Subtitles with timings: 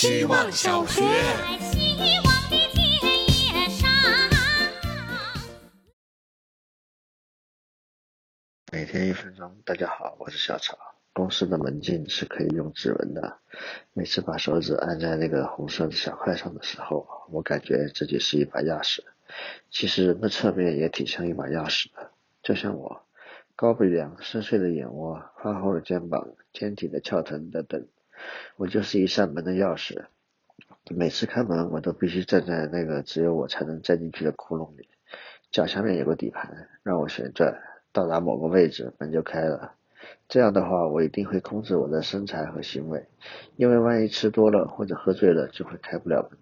[0.00, 1.02] 希望小学。
[1.02, 2.90] 在希望的田
[3.28, 3.86] 野上。
[8.72, 10.78] 每天一分钟，大家好，我是小曹。
[11.12, 13.40] 公司的门禁是可以用指纹的，
[13.92, 19.00] 每次把手指按在那个红色的小块上的时候，我感觉自己是一把钥匙。
[19.70, 22.10] 其实人的侧面也挺像一把钥匙的，
[22.42, 23.02] 就像我，
[23.54, 27.86] 高鼻梁、深邃的眼窝、宽厚的肩膀、坚挺的翘臀等等，
[28.56, 30.06] 我就是一扇门的钥匙。
[30.90, 34.88] 每次开门，我都必须站在那个只有我才能站进去的窟窿里，
[35.50, 37.60] 脚下面有个底盘，让我旋转，
[37.92, 39.74] 到达某个位置，门就开了。
[40.28, 43.06] 这样的话，我一定会控制我的身材和行为，
[43.56, 46.38] 因为万一吃多了或者喝醉了，就会开不了门。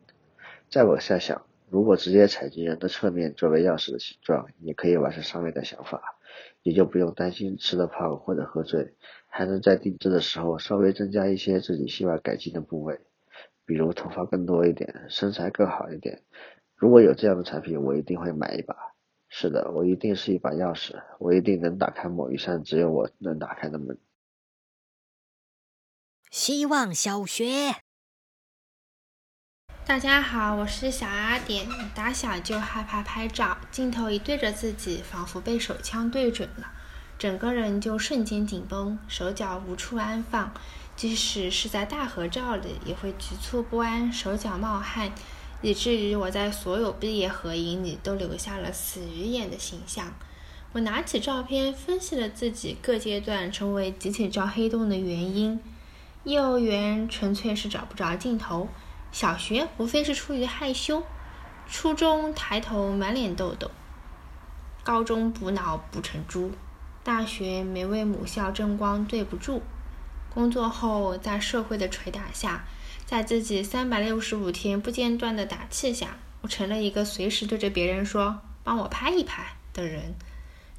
[0.71, 6.19] 再往下想，如果直接采集人的侧面作为钥匙的形状，也可以完成上面的想法，
[6.63, 8.95] 也就不用担心吃的胖或者喝醉，
[9.27, 13.01] 还能在定制的时候稍微增加一些自己希望改进的部位，
[13.67, 16.23] 比如头发更多一点，身材更好一点。
[16.75, 18.75] 如果有这样的产品，我一定会买一把。
[19.29, 23.99] 是的，我一定是一把钥匙，我一定能打开某一扇只有我能打开的门。
[26.31, 27.88] 希望小学。
[29.89, 31.67] 大家好，我是小阿点。
[31.95, 36.71] 打小就害怕拍照，镜头一对着自己，仿佛被手枪对准了，
[37.19, 40.53] 整个人就瞬间紧绷，手脚无处安放。
[40.95, 45.11] 即使是在大合照里，也会局促不安，手脚冒汗，
[45.63, 50.13] 以至于我在所有毕业合影里都留下了死鱼眼的形象。
[50.73, 55.59] 我拿起照片，分析了自己各阶段成为集体照黑洞的原因。
[56.25, 58.69] 幼儿园纯粹是找不着镜头。
[59.11, 61.03] 小学无非是出于害羞，
[61.69, 63.71] 初中抬头满脸痘痘，
[64.83, 66.53] 高中补脑补成猪，
[67.03, 69.63] 大学没为母校争光对不住，
[70.33, 72.65] 工作后在社会的捶打下，
[73.07, 80.15] 在自己三百六十五天不间断的打气下，我成了一个随时对着别人说“帮我拍一拍”的人。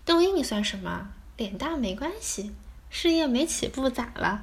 [0.06, 1.10] 痘印算什么？
[1.36, 2.52] 脸大没关系，
[2.90, 4.42] 事业没起步咋了？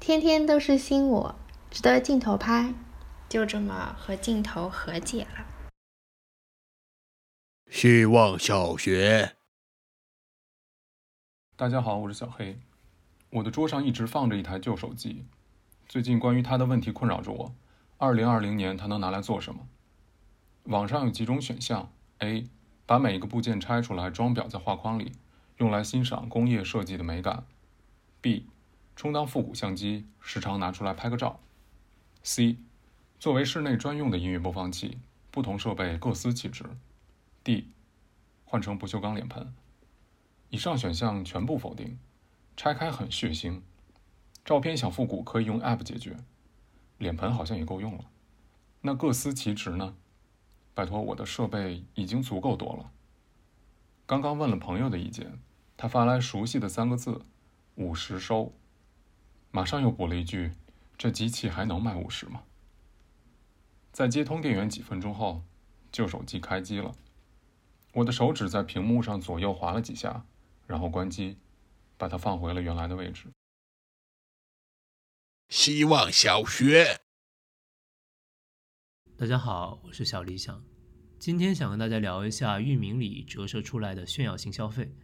[0.00, 1.34] 天天都是新我，
[1.70, 2.72] 值得镜头拍。
[3.28, 5.46] 就这么和镜头和解了。
[7.70, 9.36] 希望小学。
[11.54, 12.58] 大家好，我是小黑。
[13.30, 15.26] 我的桌上一直放着一台旧手机，
[15.86, 17.54] 最近关于它的问题困扰着我。
[17.98, 19.68] 二零二零年它能拿来做什么？
[20.64, 22.48] 网上有几种选项：A.
[22.86, 25.12] 把每一个部件拆出来装裱在画框里，
[25.58, 27.44] 用来欣赏工业设计的美感
[28.22, 28.44] ；B.
[28.96, 31.40] 充当复古相机，时常拿出来拍个照
[32.24, 32.56] ；C.
[33.18, 34.96] 作为室内专用的音乐播放器，
[35.32, 36.64] 不同设备各司其职。
[37.42, 37.72] D.
[38.44, 39.52] 换成不锈钢脸盆。
[40.50, 41.98] 以上选项全部否定，
[42.56, 43.60] 拆开很血腥。
[44.44, 46.16] 照片想复古可以用 App 解决，
[46.98, 48.04] 脸盆好像也够用了。
[48.82, 49.96] 那各司其职呢？
[50.72, 52.92] 拜托，我的设备已经足够多了。
[54.06, 55.40] 刚刚问了朋友的意见，
[55.76, 57.22] 他发来熟悉的三个字：
[57.74, 58.52] 五十收。
[59.50, 60.52] 马上又补了一句：
[60.96, 62.44] 这机器还能卖五十吗？
[63.98, 65.42] 在接通电源几分钟后，
[65.90, 66.94] 旧手机开机了。
[67.94, 70.24] 我的手指在屏幕上左右划了几下。
[70.68, 71.36] 然后关机，
[71.96, 73.26] 把它放回了原来的位置。
[75.48, 77.00] 希望小学。
[79.16, 80.62] 大家好，我是小理想，
[81.18, 84.94] 今天想跟大家聊一下域名里折射出来的炫耀性消费。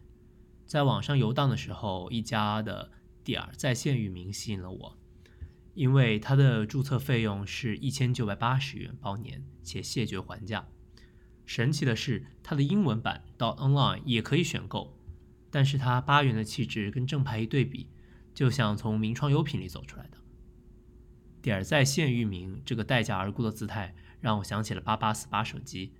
[0.69, 2.93] 在网上游荡的时候，一家的
[3.25, 4.97] 点儿在线域名吸引了我，
[5.75, 10.67] 因为它的注册费用是一千九百八十元包年，且谢绝还价。
[11.45, 14.99] 神奇的是，它的英文版到 online 也可以选购。
[15.51, 17.89] 但是它八元的气质跟正牌一对比，
[18.35, 20.19] 就像从名创优品里走出来的。
[21.41, 25.93] 点儿在线域名这个待价而沽的姿态，让我想起了八八四八手机，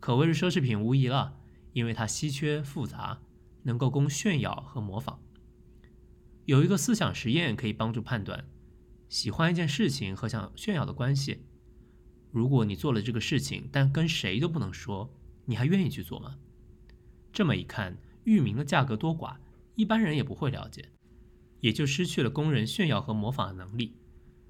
[0.00, 1.38] 可谓是奢侈品无疑了，
[1.72, 3.20] 因为它稀缺复杂，
[3.62, 5.18] 能够供炫耀和模仿。
[6.44, 8.44] 有一个思想实验可以帮助判断，
[9.08, 11.46] 喜欢一件事情和想炫耀的关系。
[12.30, 15.10] 如果你做了这个事情，但跟谁都不能说，
[15.46, 16.38] 你还愿意去做吗？
[17.32, 17.96] 这么一看。
[18.24, 19.38] 域名的价格多寡，
[19.74, 20.92] 一般人也不会了解，
[21.60, 23.96] 也就失去了供人炫耀和模仿的能力。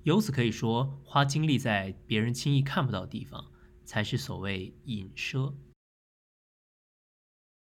[0.03, 3.53] 由此可以说，花精力在别人轻易看不到的地方，
[3.85, 5.55] 才是所谓隐奢。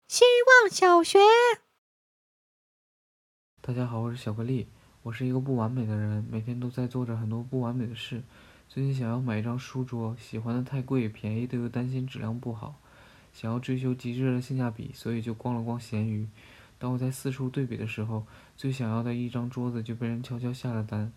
[0.08, 0.24] 希
[0.62, 1.18] 望小学。
[3.60, 4.68] 大家好，我是小格力，
[5.04, 8.24] 我是一个不完美的人，每天都在做着很多不完美的事。
[8.70, 12.76] 最近想要买一张书桌，喜欢的太贵，便宜的又担心质量不好。
[13.34, 16.26] 想要追求极致的性价比，所以就逛了逛闲鱼。
[16.80, 21.12] 当我在四处对比的时候，最想要的一张桌子就被人悄悄下了单。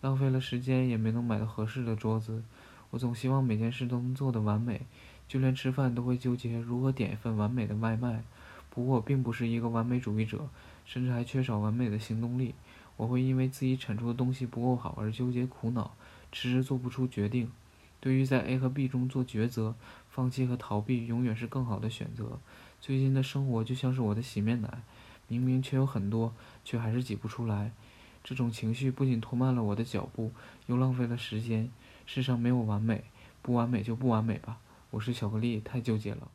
[0.00, 2.44] 浪费了时间也没能买到合适的桌子。
[2.90, 4.82] 我总希望每件事都能做得完美，
[5.26, 8.22] 就连吃饭都会纠结如何点一份完美的外卖。
[8.70, 10.48] 不过我并不是一个完美主义者，
[10.84, 12.54] 甚至还缺少完美的行动力。
[12.96, 15.94] 我会因为自己产出的东西不够好而纠结苦恼，
[16.30, 17.50] 迟迟做不出决定。
[18.00, 19.74] 对于在 A 和 B 中做抉择，
[20.10, 22.38] 放弃和逃避永远是更好的选择。
[22.80, 24.82] 最近的生活就像是我的洗面奶，
[25.28, 26.34] 明明却有很多，
[26.64, 27.72] 却还是挤不出来。
[28.24, 30.32] 这种情绪不仅拖慢了我的脚步，
[30.66, 31.70] 又浪费了时间。
[32.06, 33.04] 世上没有完美，
[33.40, 34.58] 不完美就不完美吧。
[34.90, 36.28] 我是巧克力，太纠结了。